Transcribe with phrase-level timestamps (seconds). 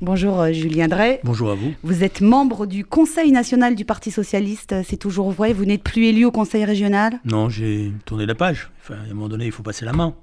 [0.00, 1.18] Bonjour euh, Julien Drey.
[1.24, 1.74] Bonjour à vous.
[1.82, 6.04] Vous êtes membre du Conseil national du Parti socialiste, c'est toujours vrai, vous n'êtes plus
[6.04, 7.18] élu au Conseil régional?
[7.24, 8.70] Non, j'ai tourné la page.
[8.80, 10.14] Enfin, à un moment donné, il faut passer la main.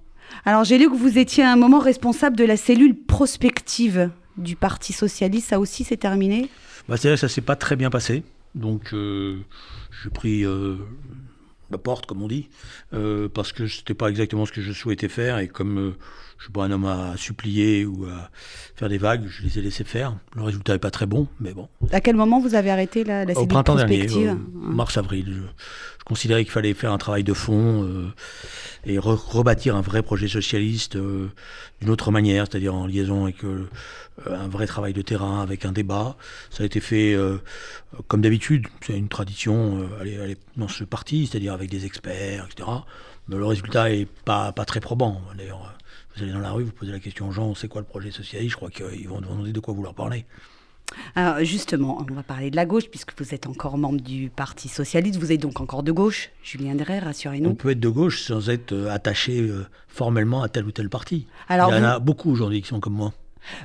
[0.46, 4.55] Alors j'ai lu que vous étiez à un moment responsable de la cellule prospective du
[4.55, 6.50] Parti socialiste, ça aussi c'est terminé?
[6.88, 8.23] Bah, C'est vrai que ça s'est pas très bien passé.
[8.54, 9.39] Donc euh,
[10.02, 10.78] j'ai pris euh,
[11.70, 12.48] la porte, comme on dit,
[12.94, 15.38] euh, parce que ce n'était pas exactement ce que je souhaitais faire.
[15.39, 15.96] Et comme
[16.38, 18.29] je ne suis pas un homme à supplier ou à
[18.75, 20.15] faire des vagues, je les ai laissés faire.
[20.36, 21.69] Le résultat n'est pas très bon, mais bon.
[21.91, 25.25] À quel moment vous avez arrêté la, la Au printemps dernier, au mars-avril.
[25.29, 28.07] Je, je considérais qu'il fallait faire un travail de fond euh,
[28.86, 31.29] et re- rebâtir un vrai projet socialiste euh,
[31.82, 33.67] d'une autre manière, c'est-à-dire en liaison avec euh,
[34.30, 36.16] un vrai travail de terrain, avec un débat.
[36.52, 37.38] Ça a été fait euh,
[38.08, 42.45] comme d'habitude, c'est une tradition euh, aller- aller dans ce parti, c'est-à-dire avec des experts,
[42.52, 42.69] etc.
[43.27, 45.22] Mais le résultat est pas, pas très probant.
[45.36, 45.75] D'ailleurs, euh,
[46.16, 48.11] vous allez dans la rue, vous posez la question aux gens, c'est quoi le projet
[48.11, 50.25] socialiste Je crois qu'ils vont demander de quoi vous leur parlez.
[51.16, 54.67] Alors justement, on va parler de la gauche, puisque vous êtes encore membre du Parti
[54.69, 57.55] socialiste, vous êtes donc encore de gauche, Julien Drey, On rassurez-nous.
[57.55, 61.27] peut être de gauche sans être euh, attaché euh, formellement à tel ou tel parti.
[61.49, 63.13] Alors, Il y en vous- a beaucoup aujourd'hui qui sont comme moi.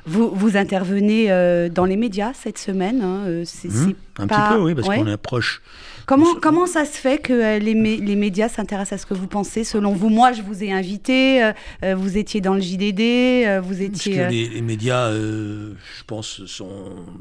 [0.06, 4.48] Vous, vous intervenez euh, dans les médias cette semaine, hein, euh, c'est Mmh, un pas-
[4.48, 4.98] petit peu, oui, parce Ouais.
[4.98, 5.62] qu'on est proche.
[6.06, 9.14] Comment, comment ça se fait que euh, les, mé- les médias s'intéressent à ce que
[9.14, 9.62] vous pensez?
[9.62, 13.80] Selon vous, moi, je vous ai invité, euh, vous étiez dans le JDD, vous Parce
[13.80, 14.14] étiez...
[14.16, 16.68] que euh, les, les médias, je pense, sont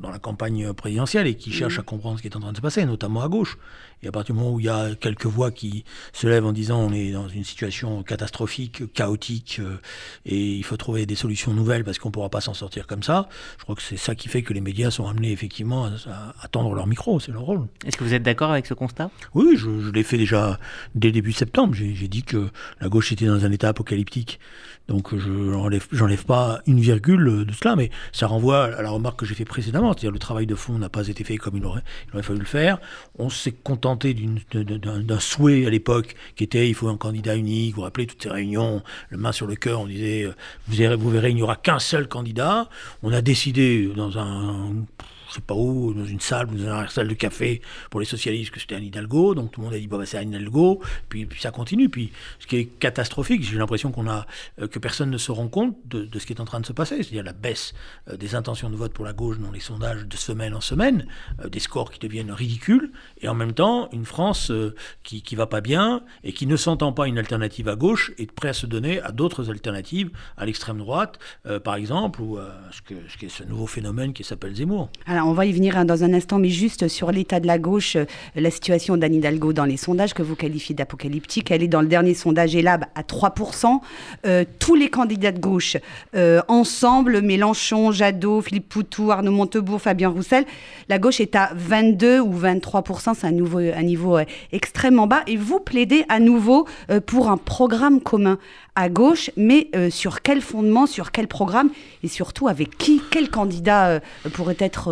[0.01, 2.57] dans la campagne présidentielle et qui cherchent à comprendre ce qui est en train de
[2.57, 3.57] se passer, notamment à gauche.
[4.01, 5.83] Et à partir du moment où il y a quelques voix qui
[6.13, 9.77] se lèvent en disant on est dans une situation catastrophique, chaotique, euh,
[10.25, 13.03] et il faut trouver des solutions nouvelles parce qu'on ne pourra pas s'en sortir comme
[13.03, 15.89] ça, je crois que c'est ça qui fait que les médias sont amenés effectivement à,
[16.09, 17.67] à- à tendre leur micro, c'est leur rôle.
[17.85, 19.11] Est-ce que vous êtes d'accord avec ce constat?
[19.33, 20.59] Oui, je, je l'ai fait déjà
[20.95, 21.73] dès début septembre.
[21.73, 24.39] J'ai dit que la gauche était dans un état apocalyptique.
[24.87, 29.25] Donc je n'enlève pas une virgule de cela, mais ça renvoie à la remarque que
[29.25, 29.91] j'ai fait précédemment.
[29.91, 32.39] C'est-à-dire le travail de fond n'a pas été fait comme il aurait, il aurait fallu
[32.39, 32.79] le faire.
[33.19, 37.75] On s'est contenté d'un souhait à l'époque qui était il faut un candidat unique.
[37.75, 41.29] Vous rappelez toutes ces réunions, le main sur le cœur, on disait euh, vous verrez
[41.29, 42.69] il n'y aura qu'un seul candidat.
[43.03, 44.73] On a décidé dans un
[45.29, 48.51] je sais pas où, dans une salle, dans une salle de café pour les socialistes
[48.51, 49.35] que c'était Anne Hidalgo.
[49.35, 50.81] Donc tout le monde a dit bah, c'est Anne Hidalgo.
[51.07, 51.89] Puis, puis ça continue.
[51.89, 54.25] Puis ce qui est catastrophique, j'ai l'impression qu'on a
[54.59, 56.73] euh, que personne ne se rend compte de, ce qui est en train de se
[56.73, 57.73] passer, c'est-à-dire la baisse
[58.09, 61.05] euh, des intentions de vote pour la gauche dans les sondages de semaine en semaine,
[61.43, 62.91] euh, des scores qui deviennent ridicules,
[63.21, 64.51] et en même temps une France
[65.03, 68.31] qui qui va pas bien et qui ne s'entend pas une alternative à gauche est
[68.31, 71.19] prêt à se donner à d'autres alternatives à l'extrême droite,
[71.63, 74.89] par exemple, ou à ce que ce nouveau phénomène qui s'appelle Zemmour.
[75.25, 77.95] On va y venir hein, dans un instant, mais juste sur l'état de la gauche,
[77.95, 81.51] euh, la situation d'Anne Hidalgo dans les sondages que vous qualifiez d'apocalyptique.
[81.51, 83.79] Elle est dans le dernier sondage ELAB à 3%.
[84.25, 85.77] Euh, tous les candidats de gauche,
[86.15, 90.45] euh, ensemble, Mélenchon, Jadot, Philippe Poutou, Arnaud Montebourg, Fabien Roussel,
[90.87, 93.13] la gauche est à 22 ou 23%.
[93.15, 94.17] C'est un, un niveau
[94.51, 95.21] extrêmement bas.
[95.27, 96.67] Et vous plaidez à nouveau
[97.05, 98.37] pour un programme commun
[98.79, 101.69] à gauche, mais euh, sur quel fondement, sur quel programme
[102.03, 103.99] et surtout avec qui, quel candidat euh,
[104.33, 104.87] pourrait être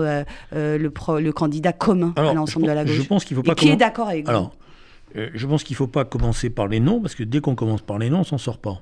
[0.53, 3.43] euh, le, pro- le candidat commun à l'ensemble de la gauche je pense qu'il faut
[3.43, 4.53] Et pas qui est d'accord avec vous Alors,
[5.15, 7.55] euh, je pense qu'il ne faut pas commencer par les noms, parce que dès qu'on
[7.55, 8.81] commence par les noms, on s'en sort pas.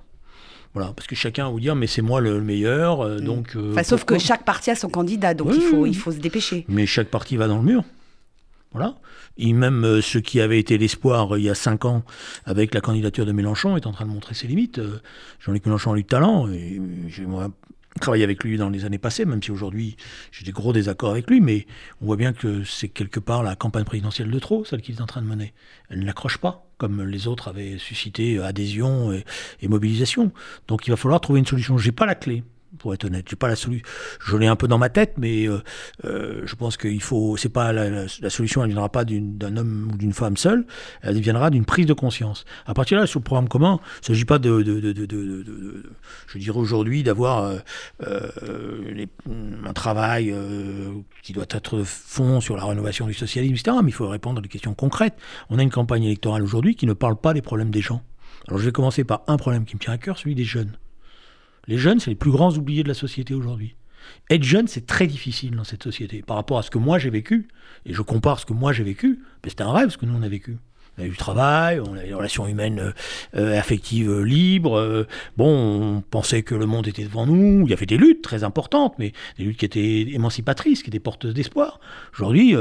[0.73, 3.55] Voilà, parce que chacun va vous dire, mais c'est moi le meilleur, euh, donc...
[3.72, 5.89] Enfin, sauf que chaque parti a son candidat, donc Oui, il, faut, oui.
[5.91, 6.66] il faut se dépêcher.
[6.67, 7.83] Mais chaque parti va dans le mur.
[8.75, 8.95] Voilà.
[9.37, 12.03] Et même euh, ce qui avait été l'espoir euh, il y a cinq ans
[12.43, 14.79] avec la candidature de Mélenchon est en train de montrer ses limites.
[14.79, 14.99] Euh,
[15.39, 16.49] Jean-Luc Mélenchon a eu du talent.
[16.49, 17.25] Et j'ai
[18.01, 19.95] travaillé avec lui dans les années passées, même si aujourd'hui
[20.33, 21.67] j'ai des gros désaccords avec lui, mais
[22.01, 25.01] on voit bien que c'est quelque part la campagne présidentielle de trop, celle qu'il est
[25.01, 25.53] en train de mener.
[25.89, 29.23] Elle ne l'accroche pas, comme les autres avaient suscité adhésion et,
[29.61, 30.33] et mobilisation.
[30.67, 31.77] Donc il va falloir trouver une solution.
[31.77, 32.43] J'ai pas la clé
[32.77, 33.25] pour être honnête.
[33.29, 33.85] J'ai pas la solution.
[34.25, 35.61] Je l'ai un peu dans ma tête, mais euh,
[36.05, 37.37] euh, je pense qu'il faut.
[37.37, 38.61] C'est pas la, solution.
[38.61, 40.65] Elle ne viendra pas d'un homme ou d'une femme seule.
[41.01, 42.45] Elle viendra d'une prise de conscience.
[42.65, 45.05] À partir de là, sur le programme commun, il ne s'agit pas de, de, de,
[45.05, 45.83] de-
[46.27, 47.59] je dirais aujourd'hui, d'avoir
[48.01, 49.05] euh,
[49.65, 50.33] un travail
[51.23, 53.78] qui doit être fond sur la rénovation du socialisme, etc.
[53.83, 55.16] Mais il faut répondre à des questions concrètes.
[55.49, 58.01] On a une campagne électorale aujourd'hui qui ne parle pas des problèmes des gens.
[58.47, 60.78] Alors je vais commencer par un problème qui me tient à cœur, celui des jeunes.
[61.67, 63.76] Les jeunes, c'est les plus grands oubliés de la société aujourd'hui.
[64.29, 66.22] Être jeune, c'est très difficile dans cette société.
[66.22, 67.47] Par rapport à ce que moi j'ai vécu,
[67.85, 70.16] et je compare ce que moi j'ai vécu, mais c'était un rêve ce que nous
[70.16, 70.58] on a vécu.
[70.97, 72.91] On a eu du travail, on a des relations humaines euh,
[73.35, 75.06] euh, affectives euh, libres.
[75.35, 77.66] bon, on pensait que le monde était devant nous.
[77.66, 81.00] Il y avait des luttes très importantes, mais des luttes qui étaient émancipatrices, qui étaient
[81.00, 81.79] porteuses d'espoir.
[82.14, 82.56] Aujourd'hui,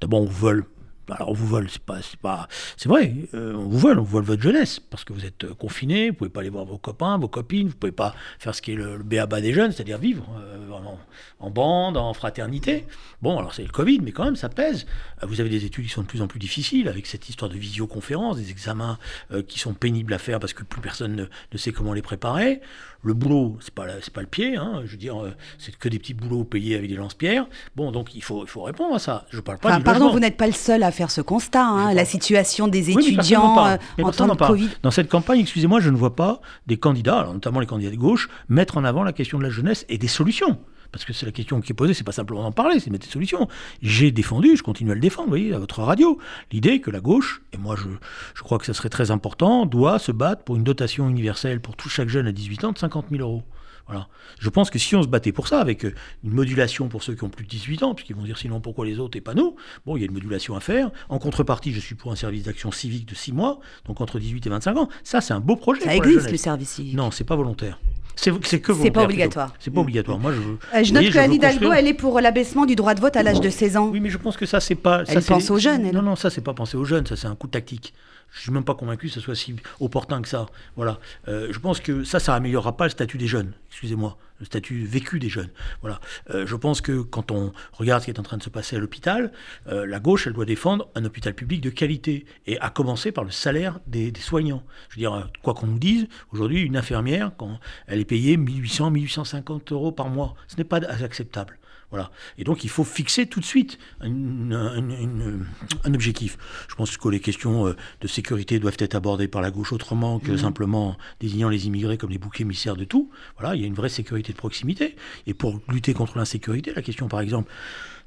[0.00, 0.64] d'abord, on vole
[1.10, 4.02] alors on vous vole, c'est pas, c'est pas, c'est vrai, euh, on vous vole, on
[4.02, 6.64] vous vole votre jeunesse parce que vous êtes euh, confiné, vous pouvez pas aller voir
[6.64, 9.52] vos copains, vos copines, vous pouvez pas faire ce qui est le, le béaba des
[9.52, 10.98] jeunes, c'est-à-dire vivre euh, en,
[11.38, 12.86] en bande, en fraternité.
[13.22, 14.86] Bon, alors c'est le Covid, mais quand même ça pèse.
[15.22, 17.56] Vous avez des études qui sont de plus en plus difficiles avec cette histoire de
[17.56, 18.98] visioconférence, des examens
[19.30, 22.02] euh, qui sont pénibles à faire parce que plus personne ne, ne sait comment les
[22.02, 22.60] préparer.
[23.02, 25.16] Le boulot, c'est pas c'est pas le pied, hein, je veux dire,
[25.58, 27.46] c'est que des petits boulots payés avec des lance-pierres.
[27.76, 29.26] Bon, donc il faut, il faut répondre à ça.
[29.30, 30.14] Je parle pas Enfin, pardon, logement.
[30.14, 31.64] vous n'êtes pas le seul à faire ce constat.
[31.64, 33.72] hein, La situation des Oui, étudiants parle.
[33.74, 34.38] euh, Mais en personne temps de.
[34.50, 34.68] Covid.
[34.82, 38.28] Dans cette campagne, excusez-moi, je ne vois pas des candidats, notamment les candidats de gauche,
[38.48, 40.58] mettre en avant la question de la jeunesse et des solutions.
[40.92, 43.04] Parce que c'est la question qui est posée, c'est pas simplement d'en parler, c'est mettre
[43.06, 43.48] des solutions.
[43.82, 46.16] J'ai défendu, je continue à le défendre, vous voyez, à votre radio,
[46.52, 47.88] l'idée que la gauche, et moi je,
[48.34, 51.76] je crois que ça serait très important, doit se battre pour une dotation universelle pour
[51.76, 53.42] tout chaque jeune à 18 ans de 50 000 euros.
[53.86, 54.08] Voilà.
[54.40, 55.94] Je pense que si on se battait pour ça, avec euh,
[56.24, 58.84] une modulation pour ceux qui ont plus de 18 ans, puisqu'ils vont dire sinon pourquoi
[58.84, 59.54] les autres et pas nous,
[59.86, 60.90] bon, il y a une modulation à faire.
[61.08, 64.44] En contrepartie, je suis pour un service d'action civique de 6 mois, donc entre 18
[64.46, 64.88] et 25 ans.
[65.04, 65.82] Ça, c'est un beau projet.
[65.82, 66.94] Ça pour la existe le service civique?
[66.96, 67.78] Non, c'est pas volontaire.
[68.18, 69.54] C'est que C'est pas volontaire, obligatoire.
[69.60, 70.18] C'est pas obligatoire.
[70.18, 70.58] Moi, je veux.
[70.74, 72.74] Euh, je note voyez, que je veux Anne Hidalgo, construire- elle est pour l'abaissement du
[72.74, 73.90] droit de vote à l'âge de 16 ans.
[73.92, 75.04] oui, mais je pense que ça, c'est pas.
[75.04, 75.94] ça, Elle c'est- pense aux jeunes, elle.
[75.94, 77.92] Non, non, ça, c'est pas penser aux jeunes, ça, c'est un coup tactique.
[78.32, 80.46] Je suis même pas convaincu que ce soit si opportun que ça.
[80.76, 81.00] Voilà.
[81.28, 83.52] Euh, je pense que ça, ça améliorera pas le statut des jeunes.
[83.70, 85.50] Excusez-moi, le statut vécu des jeunes.
[85.80, 86.00] Voilà.
[86.30, 88.76] Euh, je pense que quand on regarde ce qui est en train de se passer
[88.76, 89.32] à l'hôpital,
[89.68, 93.24] euh, la gauche, elle doit défendre un hôpital public de qualité, et à commencer par
[93.24, 94.62] le salaire des, soignants.
[94.90, 98.90] Je veux dire, quoi qu'on nous dise, aujourd'hui, une infirmière, quand elle est payée 1800,
[98.90, 101.58] 1850 euros par mois, ce n'est pas acceptable.
[101.96, 102.10] Voilà.
[102.36, 105.46] Et donc, il faut fixer tout de suite une- une- une-
[105.84, 106.36] un objectif.
[106.68, 110.18] Je pense que les questions euh, de sécurité doivent être abordées par la gauche autrement
[110.18, 113.08] que simplement désignant les immigrés comme les boucs émissaires de tout.
[113.38, 114.94] Voilà, il y a une vraie sécurité de proximité.
[115.26, 117.50] Et pour lutter contre l'insécurité, la question, par exemple,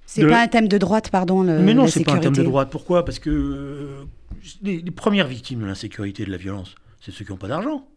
[0.06, 2.34] C'est de- pas un thème de droite, pardon, le, mais non, c'est pas un thème
[2.34, 2.70] de droite.
[2.72, 3.04] Pourquoi?
[3.06, 4.06] Parce que euh,
[4.62, 7.48] les, les premières victimes de l'insécurité et de la violence, c'est ceux qui n'ont pas
[7.48, 7.88] d'argent.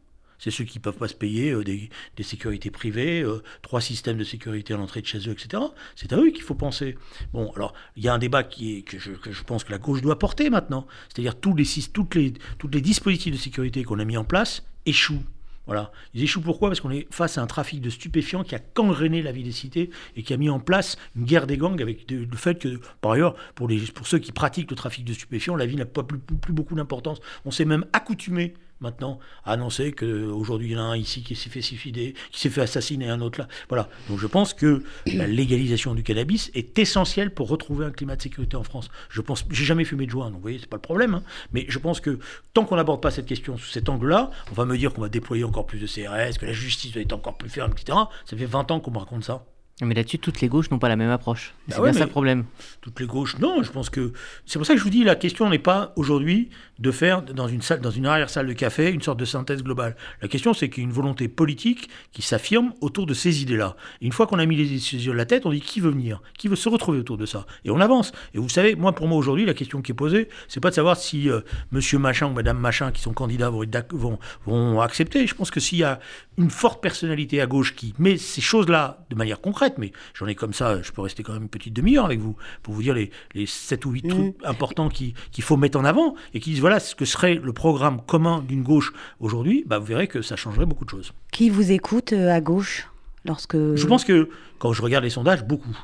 [0.42, 1.88] C'est ceux qui ne peuvent pas se payer euh, des,
[2.20, 5.62] sécurités privées, euh, trois systèmes de sécurité à l'entrée de chez eux, etc.
[5.94, 6.98] C'est à eux qu'il faut penser.
[7.32, 10.02] Bon, alors, il y a un débat qui est, que, je, pense que la gauche
[10.02, 10.88] doit porter maintenant.
[11.08, 14.64] C'est-à-dire tous les, toutes les, toutes les dispositifs de sécurité qu'on a mis en place
[14.84, 15.22] échouent.
[15.66, 15.92] Voilà.
[16.12, 16.70] Ils échouent pourquoi?
[16.70, 19.52] Parce qu'on est face à un trafic de stupéfiants qui a gangréné la vie des
[19.52, 22.80] cités et qui a mis en place une guerre des gangs avec le fait que,
[23.00, 25.86] par ailleurs, pour, les, pour ceux qui pratiquent le trafic de stupéfiants, la vie n'a
[25.86, 27.20] pas plus- plus beaucoup d'importance.
[27.44, 31.48] On s'est même accoutumé maintenant annoncer qu'aujourd'hui il y en a un ici qui s'est
[31.48, 33.48] fait suicider, qui s'est fait assassiner, un autre là.
[33.68, 33.88] Voilà.
[34.08, 38.22] Donc je pense que la légalisation du cannabis est essentielle pour retrouver un climat de
[38.22, 38.90] sécurité en France.
[39.08, 41.14] Je pense, j'ai jamais fumé de joint, donc vous voyez, c'est pas le problème.
[41.14, 41.22] hein.
[41.52, 42.18] Mais je pense que
[42.52, 45.08] tant qu'on n'aborde pas cette question sous cet angle-là, on va me dire qu'on va
[45.08, 47.98] déployer encore plus de CRS, que la justice doit être encore plus ferme, etc.
[48.24, 49.44] Ça fait 20 ans qu'on me raconte ça.
[49.80, 51.54] Mais là-dessus, toutes les gauches n'ont pas la même approche.
[51.66, 52.44] Bah c'est ouais, bien ça le problème.
[52.82, 53.38] toutes les gauches.
[53.38, 54.12] Non, je pense que
[54.44, 57.48] c'est pour ça que je vous dis la question n'est pas aujourd'hui de faire dans
[57.48, 59.96] une salle, dans une arrière salle de café une sorte de synthèse globale.
[60.20, 63.76] La question c'est qu'il y a une volonté politique qui s'affirme autour de ces idées-là.
[64.00, 66.22] Une fois qu'on a mis les idées sur la tête, on dit qui veut venir,
[66.38, 68.12] qui veut se retrouver autour de ça, et on avance.
[68.34, 70.74] Et vous savez, moi pour moi aujourd'hui la question qui est posée, c'est pas de
[70.74, 71.40] savoir si euh,
[71.70, 75.26] Monsieur Machin ou Madame Machin qui sont candidats vont, vont, vont accepter.
[75.26, 75.98] Je pense que s'il y a
[76.36, 80.34] une forte personnalité à gauche qui met ces choses-là de manière concrète, mais j'en ai
[80.34, 82.94] comme ça, je peux rester quand même une petite demi-heure avec vous pour vous dire
[82.94, 86.50] les, les 7 ou 8 trucs importants qui- qu'il faut mettre en avant et qui
[86.50, 90.22] disent voilà ce que serait le programme commun d'une gauche aujourd'hui, bah, vous verrez que
[90.22, 91.12] ça changerait beaucoup de choses.
[91.30, 92.88] Qui vous écoute euh, à gauche
[93.24, 94.28] lorsque Je pense que
[94.58, 95.76] quand je regarde les sondages, beaucoup.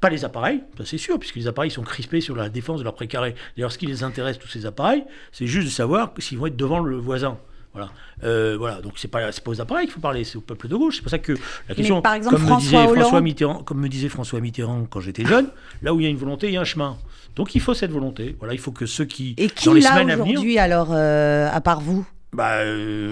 [0.00, 2.84] Pas les appareils, ça c'est sûr, puisque les appareils sont crispés sur la défense de
[2.84, 3.34] leur précaré.
[3.54, 6.56] D'ailleurs, ce qui les intéresse, tous ces appareils, c'est juste de savoir s'ils vont être
[6.56, 7.36] devant le voisin.
[7.72, 7.90] Voilà.
[8.24, 8.80] Euh, voilà.
[8.80, 10.96] Donc c'est pas, c'est pas aux appareils qu'il faut parler, c'est au peuple de gauche.
[10.96, 11.34] C'est pour ça que
[11.68, 15.00] la question, par exemple, comme, me disait François Mitterrand, comme me disait François Mitterrand quand
[15.00, 15.48] j'étais jeune,
[15.82, 16.96] là où il y a une volonté, il y a un chemin.
[17.36, 18.36] Donc il faut cette volonté.
[18.38, 20.88] Voilà, il faut que ceux qui, Et qui dans les semaines à venir, aujourd'hui alors
[20.90, 22.04] euh, à part vous?
[22.32, 23.10] Bah, euh,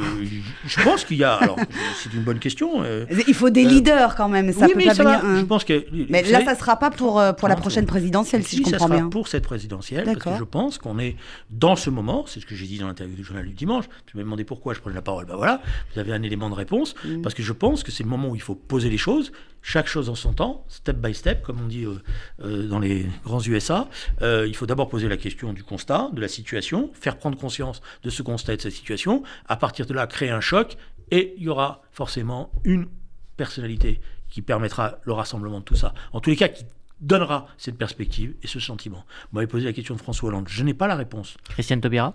[0.67, 1.35] je pense qu'il y a.
[1.35, 1.57] Alors,
[2.03, 2.83] c'est une bonne question.
[2.85, 4.53] euh, Il faut des Euh, leaders quand même.
[4.53, 5.21] Ça oui, peut mais pas ça venir.
[5.21, 5.27] va.
[5.29, 5.85] un- Je pense que.
[6.09, 8.63] Mais là, savez- ça sera pas pour euh, pour la prochaine ça- présidentielle, si, je
[8.65, 9.09] ça comprends sera bien.
[9.09, 11.17] pour cette présidentielle, parce que je pense qu'on est
[11.51, 14.17] dans ce moment, c'est ce que j'ai dit dans l'interview du journal du dimanche, tu
[14.17, 15.61] m'as demandé pourquoi je prenais la parole, ben voilà,
[15.95, 17.23] vous avez un élément de réponse, Mm.
[17.23, 19.87] parce que je pense que c'est le moment où il faut poser les choses, chaque
[19.87, 22.01] chose en son temps, step by step, comme on dit euh,
[22.43, 23.89] euh, dans les grands USA.
[24.23, 27.81] Euh, il faut d'abord poser la question du constat, de la situation, faire prendre conscience
[28.03, 30.77] de ce constat et de cette situation, à partir de là, créer un choc,
[31.11, 32.89] et il y aura forcément une
[33.37, 35.95] personnalité qui permettra le rassemblement de tout ça.
[36.13, 36.65] En tous les cas, qui
[37.01, 39.05] donnera cette perspective et ce sentiment.
[39.31, 40.49] Vous m'avez posé la question de François Hollande.
[40.49, 41.37] Je n'ai pas la réponse.
[41.49, 42.15] Christiane Taubira?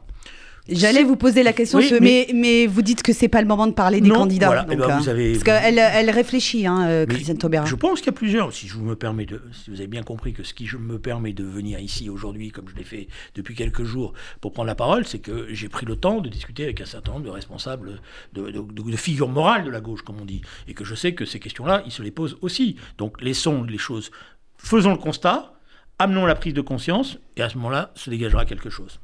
[0.69, 2.33] J'allais vous poser la question, Oui, ce- mais- mais...
[2.33, 4.45] Mais, vous dites que c'est pas le moment de parler des Non, candidats.
[4.47, 7.65] voilà, donc, eh ben, vous euh, avez- Parce qu'elle elle réfléchit, hein, euh, Christiane Taubira.
[7.65, 8.53] Je pense qu'il y a plusieurs.
[8.53, 10.99] Si je me permets de, si vous avez bien compris que ce qui je me
[10.99, 14.75] permet de venir ici aujourd'hui, comme je l'ai fait depuis quelques jours, pour prendre la
[14.75, 17.99] parole, c'est que j'ai pris le temps de discuter avec un certain nombre de responsables,
[18.33, 20.95] de, de- de- de figures morales de la gauche, comme on dit, et que je
[20.95, 22.77] sais que ces questions-là, ils se les posent aussi.
[22.97, 24.11] Donc laissons les choses,
[24.57, 25.53] faisons le constat,
[25.99, 28.99] amenons la prise de conscience, et à ce moment-là, se dégagera quelque chose.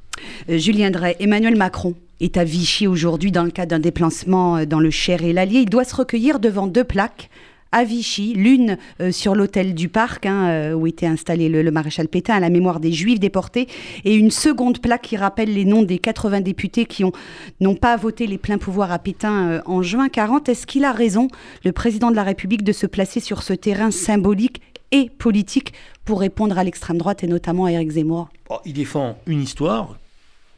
[0.50, 4.66] Euh, Julien Drey, Emmanuel Macron est à Vichy aujourd'hui dans le cadre d'un déplacement euh,
[4.66, 5.60] dans le Cher et l'Allier.
[5.62, 7.30] Il doit se recueillir devant deux plaques
[7.72, 12.34] à Vichy, l'une euh, sur l'hôtel du Parc, hein, où était installé le, maréchal Pétain
[12.34, 13.68] à la mémoire des Juifs déportés,
[14.06, 17.12] et une seconde plaque qui rappelle les noms des 80 députés qui ont-
[17.60, 20.50] n'ont pas voté les pleins pouvoirs à Pétain en juin 40.
[20.50, 21.28] Est-ce qu'il a raison,
[21.64, 24.62] le président de la République, de se placer sur ce terrain symbolique
[24.92, 25.74] et politique
[26.06, 28.30] pour répondre à l'extrême droite et notamment à Éric Zemmour?
[28.50, 30.00] Oh, il défend une histoire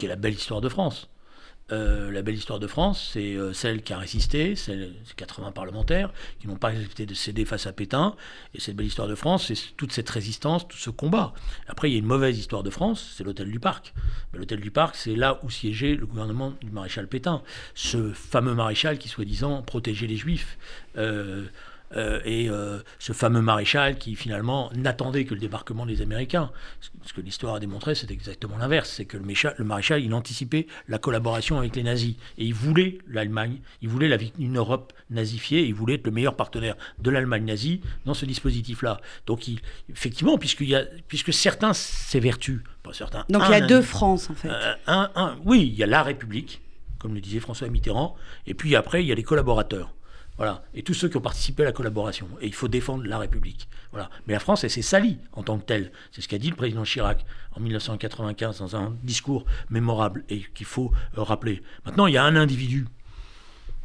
[0.01, 1.08] qui la belle histoire de France.
[1.72, 5.51] Euh, la belle histoire de France, c'est euh, celle qui a résisté, celle, ces 80
[5.51, 8.15] parlementaires qui n'ont pas accepté de céder face à Pétain.
[8.55, 11.34] Et cette belle histoire de France, c'est toute cette résistance, tout ce combat.
[11.67, 13.93] Après, il y a une mauvaise histoire de France, c'est l'hôtel du Parc.
[14.34, 17.43] Mais l'hôtel du Parc, c'est là où siégeait le gouvernement du maréchal Pétain.
[17.75, 20.58] Ce fameux maréchal qui, soi-disant, protégeait les Juifs.
[20.98, 21.46] Euh,
[21.95, 26.51] euh, et euh, ce fameux maréchal qui finalement n'attendait que le débarquement des Américains.
[26.79, 28.89] Ce- que l'histoire a démontré, c'est exactement l'inverse.
[28.95, 32.15] C'est que le, mécha- le maréchal, il anticipait la collaboration avec les nazis.
[32.38, 36.12] Et il voulait l'Allemagne, il voulait la, une Europe nazifiée, et il voulait être le
[36.12, 39.01] meilleur partenaire de l'Allemagne nazie dans ce dispositif-là.
[39.25, 43.25] Donc il, effectivement, puisqu'il y a, puisque certains s'évertuent, pas certains.
[43.29, 44.50] Donc un il y a deux France en fait.
[44.50, 46.62] euh, un- un- oui, il y a la République,
[47.00, 48.15] comme le disait François Mitterrand,
[48.48, 49.93] et puis après, il y a les collaborateurs.
[50.41, 50.63] Voilà.
[50.74, 52.27] Et tous ceux qui ont participé à la collaboration.
[52.41, 53.67] Et il faut défendre la République.
[54.25, 55.91] Mais la France, elle s'est salie en tant que telle.
[56.12, 60.65] C'est ce qu'a dit le président Chirac en 1995 dans un discours mémorable et qu'il
[60.65, 61.62] faut euh, rappeler.
[61.86, 62.88] Maintenant, il y a un individu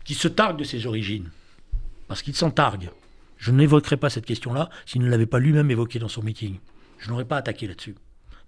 [0.06, 1.28] qui se targue de ses origines.
[2.08, 2.88] Parce qu'il s'en targue.
[3.36, 6.56] Je n'évoquerai pas cette question-là s'il ne l'avait pas lui-même évoquée dans son meeting.
[6.96, 7.96] Je n'aurais pas attaqué là-dessus.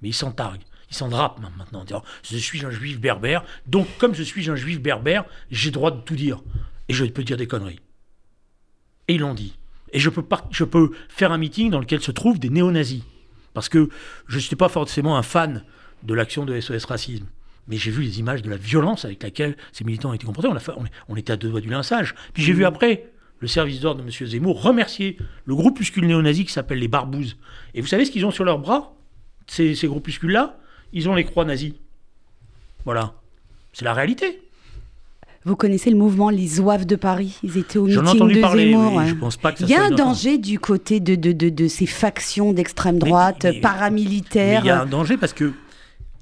[0.00, 0.62] Mais il s'en targue.
[0.90, 4.48] Il s'en drape maintenant en disant Je suis un juif berbère, donc comme je suis
[4.48, 6.40] un juif berbère, j'ai droit de tout dire.
[6.88, 7.80] Et je peux dire des conneries.
[9.08, 9.56] Et ils l'ont dit.
[9.92, 13.02] Et je peux, par- je peux faire un meeting dans lequel se trouvent des néo-nazis.
[13.54, 13.88] Parce que
[14.26, 15.64] je ne suis pas forcément un fan
[16.02, 17.26] de l'action de SOS Racisme.
[17.66, 20.48] Mais j'ai vu les images de la violence avec laquelle ces militants ont été comportés.
[20.48, 22.14] On, a fait- on, on était à deux doigts du lynchage.
[22.34, 23.10] Puis j'ai vu après
[23.40, 24.26] le service d'ordre de M.
[24.28, 27.36] Zemmour remercier le groupuscule néo-nazi qui s'appelle les Barbouzes.
[27.74, 28.94] Et vous savez ce qu'ils ont sur leurs bras,
[29.46, 30.58] ces, ces groupuscules-là?
[30.92, 31.74] Ils ont les croix nazies.
[32.84, 33.14] Voilà.
[33.72, 34.42] C'est la réalité.
[35.48, 37.38] Vous connaissez le mouvement Les Zouaves de Paris?
[37.42, 38.02] Ils étaient au meeting
[38.34, 39.02] de parler, Zemmour.
[39.06, 41.48] je pense pas que ça Il y a un danger du côté de, de, de,
[41.48, 44.60] de ces factions d'extrême droite, Mais- mais- paramilitaires.
[44.60, 45.54] Mais il y a un danger parce que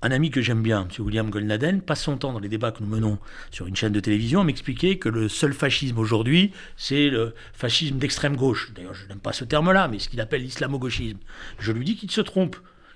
[0.03, 1.05] un ami que j'aime bien, M.
[1.05, 3.19] William Golnaden, passe son temps dans les débats que nous menons
[3.51, 7.97] sur une chaîne de télévision à m'expliquer que le seul fascisme aujourd'hui, c'est le fascisme
[7.99, 8.73] d'extrême gauche.
[8.77, 11.19] D'ailleurs, je n'aime pas ce terme-là, mais ce qu'il appelle l'islamo-gauchisme.
[11.59, 12.55] Je lui dis qu'il se trompe,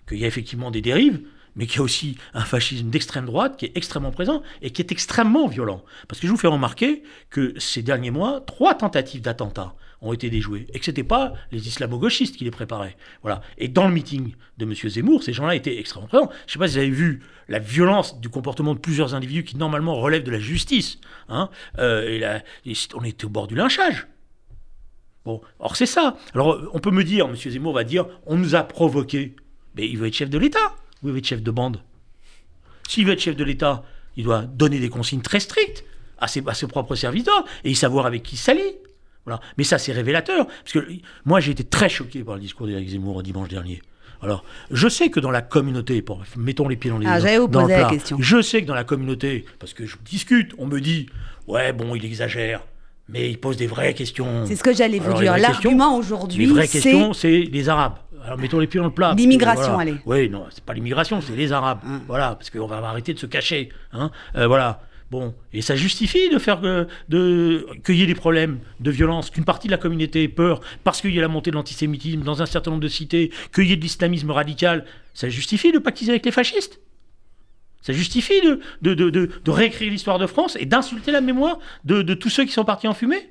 [0.09, 1.21] qu'il y a effectivement des dérives,
[1.57, 4.83] mais qu'il y a aussi un fascisme d'extrême droite qui est extrêmement présent et qui
[4.83, 5.85] est extrêmement violent.
[6.09, 10.31] Parce que je vous fais remarquer que ces derniers mois, trois tentatives d'attentats ont été
[10.31, 12.97] déjouées et que ce n'étaient pas les islamo-gauchistes qui les préparaient.
[13.23, 13.43] Voilà.
[13.59, 14.75] Et dans le meeting de M.
[14.75, 16.31] Zemmour, ces gens-là étaient extrêmement présents.
[16.47, 19.45] Je ne sais pas si vous avez vu la violence du comportement de plusieurs individus
[19.45, 20.99] qui normalement relèvent de la justice.
[21.29, 22.39] Hein Euh,
[22.95, 24.07] on était au bord du lynchage.
[25.25, 26.17] Bon, or c'est ça.
[26.35, 27.37] Alors on peut me dire, M.
[27.37, 29.37] Zemmour va dire, on nous a provoqués.
[29.77, 31.83] Mais il veut être chef de l'État veut être chef de bande
[32.89, 33.85] S'il veut être chef de l'État,
[34.17, 35.85] il doit donner des consignes très strictes
[36.19, 38.75] à ses, à ses propres serviteurs et savoir avec qui s'allie.
[39.25, 39.41] Voilà.
[39.59, 40.47] Mais ça, c'est révélateur.
[40.47, 40.87] Parce que
[41.25, 43.81] moi, j'ai été très choqué par le discours d'Éric Zemmour dimanche dernier.
[44.23, 47.23] Alors, je sais que dans la communauté, pour- mettons les pieds dans les Ah, dans-
[47.25, 47.91] j'allais vous dans le poser la plat.
[47.97, 48.17] question.
[48.21, 51.07] Je sais que dans la communauté, parce que je discute, on me dit,
[51.47, 52.63] ouais, bon, il exagère,
[53.13, 54.45] mais il pose des vraies questions.
[54.47, 55.33] C'est ce que j'allais vous Alors, les dire.
[55.33, 57.95] vraies L'argument Les aujourd'hui, vraies c'est questions, c'est les Arabes.
[58.25, 59.15] Alors mettons les pieds dans le plat.
[59.17, 59.79] L'immigration, voilà.
[59.93, 59.95] allez.
[60.05, 61.81] Oui, non, c'est pas l'immigration, c'est les Arabes.
[61.87, 62.03] Hein.
[62.07, 63.71] Voilà, parce qu'on va arrêter de se cacher.
[63.93, 64.11] Hein.
[64.37, 64.83] Euh, voilà.
[65.11, 69.67] Bon, et ça justifie de faire que- de ait des problèmes de violence, qu'une partie
[69.67, 72.47] de la communauté ait peur, parce qu'il y a la montée de l'antisémitisme dans un
[72.47, 74.85] certain nombre de cités, qu'il y ait de l'islamisme radical.
[75.15, 76.79] Ça justifie de pactiser avec les fascistes?
[77.83, 78.41] Ça justifie
[78.83, 82.89] de, réécrire l'histoire de France et d'insulter la mémoire de, tous ceux qui sont partis
[82.89, 83.31] en fumée?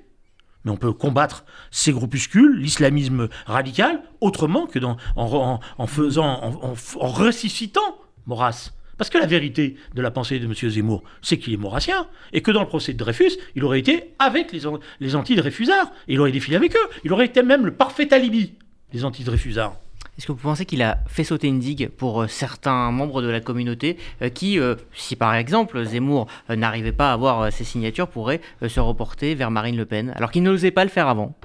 [0.65, 4.79] Mais on peut combattre ces groupuscules, l'islamisme radical, autrement que
[5.15, 8.71] en, faisant, en, ressuscitant Maurras.
[8.97, 10.53] Parce que la vérité de la pensée de M.
[10.53, 14.13] Zemmour, c'est qu'il est maurassien, et que dans le procès de Dreyfus, il aurait été
[14.19, 14.63] avec les,
[14.99, 16.89] les anti-dreyfusards, et il aurait défilé avec eux.
[17.05, 18.55] Il aurait été même le parfait alibi
[18.91, 19.79] des anti-dreyfusards.
[20.19, 23.29] Est-ce que vous pensez qu'il a fait sauter une digue pour euh, certains membres de
[23.29, 28.09] la communauté euh, qui, euh, si par exemple Zemmour n'arrivait pas à avoir ses signatures,
[28.09, 31.37] pourraient se reporter vers Marine Le Pen, alors qu'il n'osait pas le faire avant?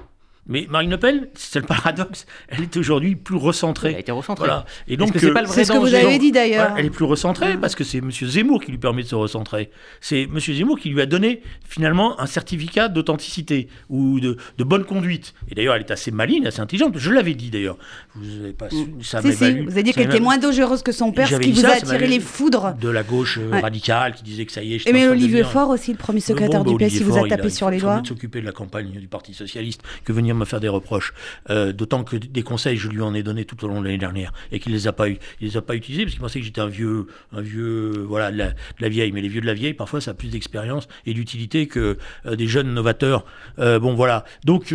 [0.47, 3.89] Mais Marine Le Pen, c'est le paradoxe, elle est aujourd'hui plus recentrée.
[3.89, 4.45] Elle a été recentrée.
[4.45, 4.65] Voilà.
[4.87, 6.75] Et donc, c'est le vrai ce que vous avez dit d'ailleurs.
[6.77, 8.11] elle est plus recentrée parce que c'est M.
[8.11, 9.71] Zemmour qui lui permet de se recentrer.
[10.01, 10.39] C'est M.
[10.39, 15.33] Zemmour qui lui a donné finalement un certificat d'authenticité ou de, de, bonne conduite.
[15.49, 16.93] Et d'ailleurs, elle est assez maligne, assez intelligente.
[16.97, 17.77] Je l'avais dit d'ailleurs.
[18.13, 19.61] Vous avez pas su, ça si, si.
[19.61, 22.07] Vous avez dit qu'elle était moins dangereuse que son père, ce qui vous a attiré
[22.07, 22.75] les foudres.
[22.79, 24.87] De la gauche euh, radicale qui disait que ça y est.
[24.87, 27.71] Et mais Olivier Faure aussi, le premier secrétaire du PS, il vous a tapé sur
[27.71, 28.01] les doigts.
[28.03, 31.13] Il s'occuper de la campagne du Parti Socialiste que venir me faire des reproches.
[31.49, 33.97] Euh, d'autant que des conseils, je lui en ai donné tout au long de l'année
[33.97, 36.39] dernière et qu'il les a pas eu, il les a pas utilisés parce qu'il pensait
[36.39, 39.11] que j'étais un vieux, un vieux, voilà, de la, vieille.
[39.11, 42.35] Mais les vieux de la vieille, parfois, ça a plus d'expérience et d'utilité que euh,
[42.35, 43.25] des jeunes novateurs.
[43.59, 44.25] Euh, bon, voilà.
[44.43, 44.73] Donc,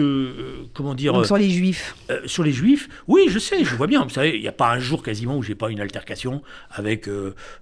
[0.75, 1.95] comment dire Donc, sur les juifs.
[2.27, 4.03] sur les juifs, oui, je sais, je vois bien.
[4.03, 7.09] Vous savez, il n'y a pas un jour quasiment où j'ai pas une altercation avec,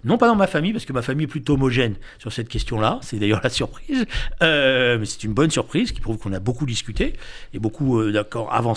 [0.05, 2.99] non pas dans ma famille parce que ma famille est plutôt homogène sur cette question-là.
[3.03, 4.07] C'est d'ailleurs la surprise,
[4.41, 7.15] mais c'est une bonne surprise qui prouve qu'on a beaucoup discuté
[7.55, 8.75] et beaucoup d'accord avant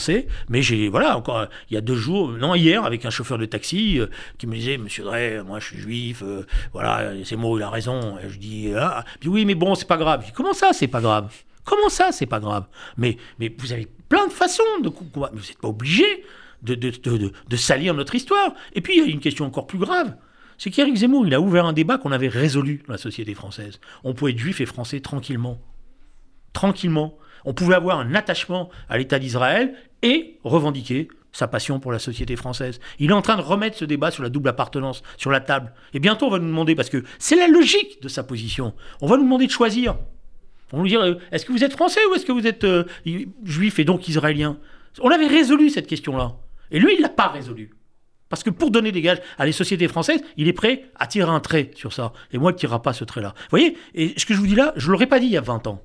[0.49, 3.45] mais j'ai, voilà, encore il y a deux jours, non, hier, avec un chauffeur de
[3.45, 7.57] taxi euh, qui me disait Monsieur Drey, moi je suis juif, euh, voilà, c'est moi,
[7.59, 8.17] il a raison.
[8.19, 10.25] Et je dis ah, puis oui, mais bon, c'est pas grave.
[10.33, 11.31] Comment ça, c'est pas grave?
[11.63, 12.65] Comment ça, c'est pas grave?
[12.97, 16.23] Mais, mais vous avez plein de façons de Vous n'êtes pas obligé
[16.63, 18.53] de, salir notre histoire.
[18.73, 20.15] Et puis, il y a une question encore plus grave.
[20.57, 23.79] C'est qu'Éric Zemmour, il a ouvert un débat qu'on avait résolu dans la société française.
[24.03, 25.59] On pouvait être juif et français tranquillement.
[26.53, 27.17] Tranquillement.
[27.45, 32.35] On pouvait avoir un attachement à l'État d'Israël et revendiquer sa passion pour la société
[32.35, 32.79] française.
[32.99, 35.73] Il est en train de remettre ce débat sur la double appartenance sur la table.
[35.93, 39.07] Et bientôt, on va nous demander, parce que c'est la logique de sa position, on
[39.07, 39.95] va nous demander de choisir.
[40.73, 42.63] On va nous dire, euh, est-ce que vous êtes français ou est-ce que vous êtes
[42.63, 42.85] euh,
[43.43, 44.57] juif et donc israélien?
[44.99, 46.35] On avait résolu cette question-là.
[46.71, 47.71] Et lui, il ne l'a pas résolu.
[48.29, 51.29] Parce que pour donner des gages à les sociétés françaises, il est prêt à tirer
[51.29, 52.13] un trait sur ça.
[52.31, 53.33] Et moi, il ne tirera pas ce trait-là.
[53.35, 53.77] Vous voyez?
[53.93, 55.41] Et ce que je vous dis là, je ne l'aurais pas dit il y a
[55.41, 55.81] 20 ans.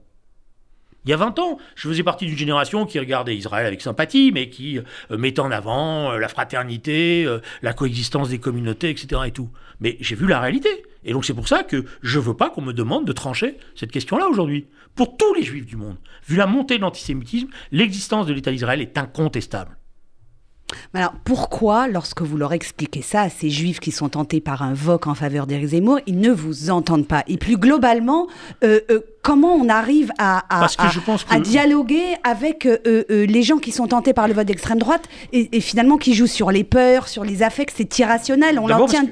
[1.06, 4.32] Il y a 20 ans, je faisais partie d'une génération qui regardait Israël avec sympathie,
[4.34, 9.22] mais qui euh, mettait en avant euh, la fraternité, euh, la coexistence des communautés, etc.
[9.26, 9.48] Et tout.
[9.78, 10.68] Mais j'ai vu la réalité.
[11.04, 13.56] Et donc c'est pour ça que je ne veux pas qu'on me demande de trancher
[13.76, 14.66] cette question-là aujourd'hui.
[14.96, 15.96] Pour tous les juifs du monde,
[16.26, 19.76] vu la montée de l'antisémitisme, l'existence de l'État d'Israël est incontestable.
[20.94, 24.74] Alors pourquoi, lorsque vous leur expliquez ça à ces juifs qui sont tentés par un
[24.74, 27.22] voc en faveur d'Éric Zemmour, ils ne vous entendent pas?
[27.28, 28.26] Et plus globalement,
[28.64, 34.12] euh, euh, comment on arrive à, à, dialoguer avec euh, les gens qui sont tentés
[34.12, 37.72] par le vote d'extrême droite et, finalement qui jouent sur les peurs, sur les affects,
[37.74, 38.58] c'est irrationnel.
[38.58, 39.06] On leur tient...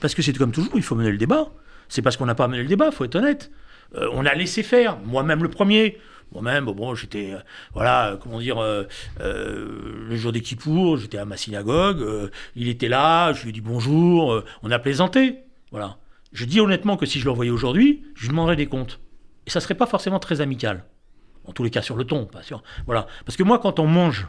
[0.00, 1.50] Parce que c'est comme toujours, il faut mener le débat.
[1.88, 3.50] C'est parce qu'on n'a pas mené le débat, il faut être honnête.
[3.94, 5.98] on a laissé faire, moi-même le premier.
[6.32, 7.38] Moi-même, bon, j'étais, euh,
[7.72, 8.84] voilà, euh, comment dire, euh,
[9.20, 13.60] le jour des Kippour, j'étais à ma synagogue, il était là, je lui ai dit
[13.60, 15.38] bonjour, on a plaisanté,
[15.70, 15.98] voilà.
[16.32, 19.00] Je dis honnêtement que si je le revoyais aujourd'hui, je lui demanderais des comptes.
[19.46, 20.84] Et ça serait pas forcément très amical.
[21.44, 22.62] En tous les cas, sur le ton, pas sûr.
[22.86, 23.06] Voilà.
[23.24, 24.26] Parce que moi, quand on mange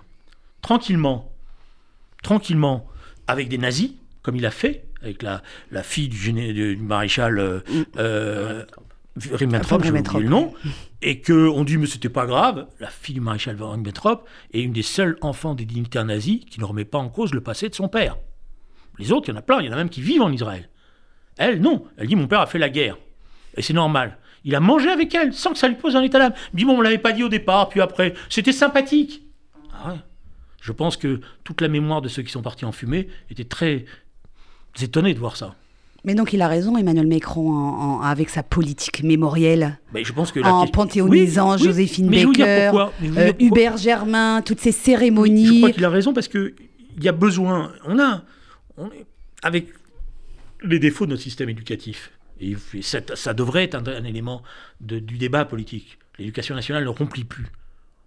[0.62, 1.32] tranquillement,
[2.22, 2.88] tranquillement,
[3.26, 7.64] avec des nazis, comme il a fait, avec la, la fille du, du maréchal
[7.98, 8.66] euh,
[9.32, 10.54] Ribbentrop, j'ai oublié le nom,
[11.02, 14.74] et qu'on dit mais c'était pas grave, la fille du maréchal von Ribbentrop est une
[14.74, 17.76] des seuls enfants des dignitaires nazis qui ne remet pas en cause le passé de
[17.76, 18.18] son père.
[18.98, 20.32] Les autres, il y en a plein, il y en a même qui vivent en
[20.32, 20.70] Israël.
[21.38, 22.98] Elle, non, elle dit mon père a fait la guerre,
[23.56, 24.18] et c'est normal.
[24.44, 26.34] Il a mangé avec elle sans que ça lui pose un état d'âme.
[26.54, 29.24] Il dit bon, on l'avait pas dit au départ, puis après, c'était sympathique.
[29.74, 29.98] Ah.
[30.62, 33.86] Je pense que toute la mémoire de ceux qui sont partis en fumée était très
[34.82, 35.56] étonnée de voir ça.
[36.08, 39.78] Mais donc il a raison, Emmanuel Macron, avec sa politique mémorielle.
[39.94, 42.72] Mais je pense que en panthéonisant Joséphine Baker,
[43.18, 45.48] euh, Hubert Germain, toutes ces cérémonies.
[45.48, 46.54] Je crois qu'il a raison parce qu'il
[47.02, 47.74] y a besoin.
[47.86, 48.24] On a.
[49.44, 49.68] avec
[50.64, 54.44] les défauts de notre système éducatif, et ça, devrait être un, élément
[54.80, 56.00] du débat politique.
[56.20, 57.48] L'éducation nationale ne remplit plus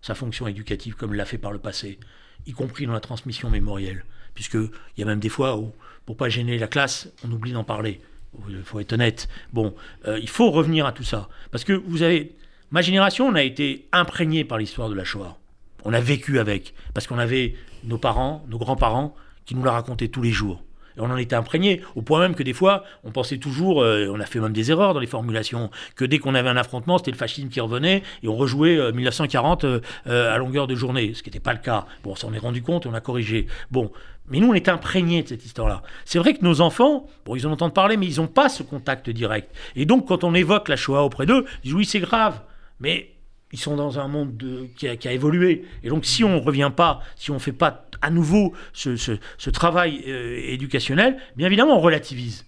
[0.00, 1.98] sa fonction éducative comme l'a fait par le passé,
[2.46, 4.06] y compris dans la transmission mémorielle.
[4.32, 5.72] Puisqu'il y a même des fois où
[6.06, 8.00] pour pas gêner la classe, on oublie d'en parler.
[8.48, 9.28] Il faut être honnête.
[9.52, 9.74] Bon,
[10.06, 11.28] euh, il faut revenir à tout ça.
[11.50, 12.36] Parce que vous avez.
[12.70, 15.36] Ma génération, on a été imprégné par l'histoire de la Shoah.
[15.84, 16.74] On a vécu avec.
[16.94, 20.62] Parce qu'on avait nos parents, nos grands-parents, qui nous la racontaient tous les jours.
[20.96, 24.08] Et on en était imprégné, au point même que des fois, on pensait toujours, euh,
[24.12, 26.98] on a fait même des erreurs dans les formulations, que dès qu'on avait un affrontement,
[26.98, 31.22] c'était le fascisme qui revenait, et on rejouait 1940 euh, à longueur de journée, ce
[31.22, 31.86] qui n'était pas le cas.
[32.02, 33.46] Bon, on est rendu compte, on a corrigé.
[33.70, 33.90] Bon,
[34.28, 35.82] mais nous, on est imprégnés de cette histoire-là.
[36.04, 38.62] C'est vrai que nos enfants, bon, ils en entendent parler, mais ils n'ont pas ce
[38.62, 39.54] contact direct.
[39.74, 42.40] Et donc, quand on évoque la Shoah auprès d'eux, ils disent oui, c'est grave.
[42.78, 43.10] Mais
[43.52, 44.32] ils sont dans un monde
[44.76, 45.64] qui, a, évolué.
[45.82, 49.50] Et donc, si on ne revient pas, si on ne fait pas à nouveau ce,
[49.50, 52.46] travail euh, éducationnel, bien évidemment, on relativise.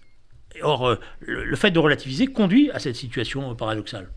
[0.61, 4.09] Or, euh, le, fait de relativiser conduit à cette situation paradoxale.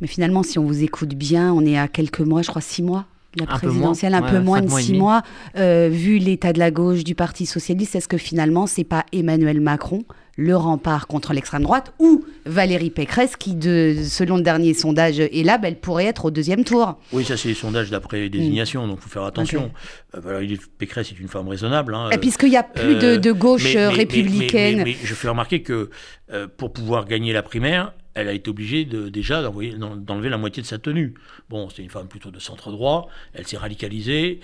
[0.00, 2.82] Mais finalement, si on vous écoute bien, on est à quelques mois, je crois six
[2.82, 5.22] mois la présidentielle, un peu moins, de six mois,
[5.56, 9.60] euh, vu l'état de la gauche du Parti socialiste, est-ce que finalement, c'est pas Emmanuel
[9.60, 10.04] Macron
[10.38, 15.64] le rempart contre l'extrême droite, ou Valérie Pécresse, qui, de, selon le dernier sondage ELAB,
[15.64, 16.96] elle pourrait être au deuxième tour.
[17.12, 19.72] Oui, ça c'est les sondages d'après désignation, donc il faut faire attention.
[20.14, 21.92] Euh, Valérie Pécresse est une femme raisonnable.
[21.92, 24.84] Hein, Et puisqu'il n'y a plus de, gauche républicaine.
[24.84, 25.90] Mais, je fais remarquer que
[26.32, 30.62] euh, pour pouvoir gagner la primaire, elle a été obligée de, déjà d'enlever la moitié
[30.62, 31.14] de sa tenue.
[31.50, 34.38] Bon, c'est une femme plutôt de centre droit, elle s'est radicalisée.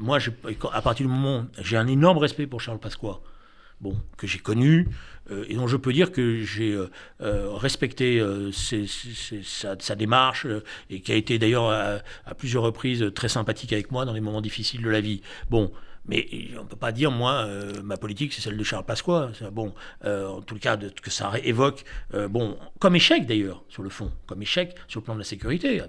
[0.00, 0.18] moi,
[0.72, 3.20] à partir du moment j'ai un énorme respect pour Charles Pasqua,
[3.80, 4.88] bon, que j'ai connu,
[5.30, 10.46] euh, et dont je peux dire que j'ai euh, euh, respecté sa, démarche,
[10.90, 14.20] et qui a été d'ailleurs à, à, plusieurs reprises très sympathique avec moi dans les
[14.20, 15.22] moments difficiles de la vie.
[15.50, 15.72] Bon,
[16.06, 16.26] mais
[16.58, 19.30] on ne peut pas dire, moi, euh, ma politique, c'est celle de Charles Pasqua.
[19.52, 19.72] Bon,
[20.04, 23.88] euh, en tout cas, de, que ça évoque, euh, bon, comme échec d'ailleurs, sur le
[23.88, 25.80] fond, comme échec sur le plan de la sécurité,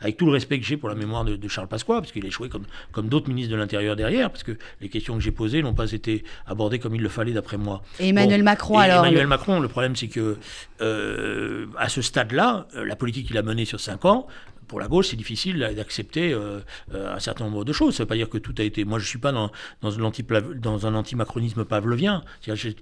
[0.00, 2.28] avec tout le respect que j'ai pour la mémoire de, Charles Pasqua, parce qu'il a
[2.28, 5.62] échoué comme, comme d'autres ministres de l'Intérieur derrière, parce que les questions que j'ai posées
[5.62, 7.82] n'ont pas été abordées comme il le fallait d'après moi.
[7.98, 10.38] Et Emmanuel Macron, alors Emmanuel Macron, le problème, c'est que
[10.80, 14.26] à ce stade-là, la politique qu'il a menée sur cinq ans,
[14.72, 16.60] pour la gauche, c'est difficile d'accepter euh,
[16.94, 17.94] euh, un certain nombre de choses.
[17.94, 18.86] Ça ne veut pas dire que tout a été.
[18.86, 19.50] Moi, je ne suis pas dans,
[19.82, 22.24] un anti-macronisme pavlovien.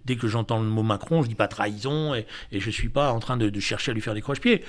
[0.04, 2.90] Dès que j'entends le mot Macron, je ne dis pas trahison et, je ne suis
[2.90, 4.62] pas en train de, chercher à lui faire des croche-pieds.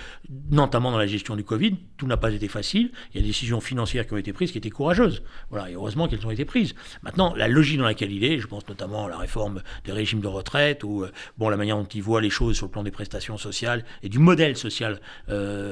[0.50, 2.90] Notamment dans la gestion du Covid, tout n'a pas été facile.
[3.14, 5.22] Il y a des décisions financières qui ont été prises qui étaient courageuses.
[5.52, 6.74] Voilà, et heureusement qu'elles ont été prises.
[7.04, 10.22] Maintenant, la logique dans laquelle il est, je pense notamment à la réforme des régimes
[10.22, 12.82] de retraite ou euh, bon, la manière dont il voit les choses sur le plan
[12.82, 15.00] des prestations sociales et du modèle social,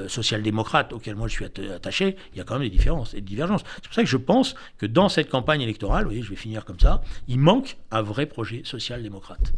[0.07, 3.63] social-démocrate auquel moi je attaché, il y a quand même des différences et des divergences.
[3.75, 6.35] C'est pour ça que je pense que dans cette campagne électorale, vous voyez, je vais
[6.35, 9.53] finir comme ça, il manque un vrai projet social-démocrate.